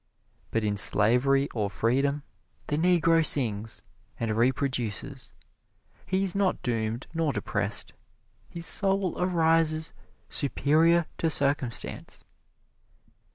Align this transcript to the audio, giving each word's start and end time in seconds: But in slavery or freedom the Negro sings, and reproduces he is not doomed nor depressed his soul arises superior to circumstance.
But 0.49 0.63
in 0.63 0.77
slavery 0.77 1.47
or 1.51 1.69
freedom 1.69 2.23
the 2.65 2.75
Negro 2.75 3.23
sings, 3.23 3.83
and 4.19 4.35
reproduces 4.35 5.31
he 6.07 6.23
is 6.23 6.33
not 6.33 6.63
doomed 6.63 7.05
nor 7.13 7.31
depressed 7.31 7.93
his 8.49 8.65
soul 8.65 9.13
arises 9.21 9.93
superior 10.27 11.05
to 11.19 11.29
circumstance. 11.29 12.23